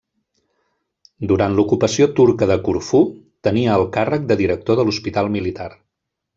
[1.31, 3.03] Durant l'ocupació turca de Corfú
[3.49, 5.73] tenia el càrrec de director de l'hospital militar.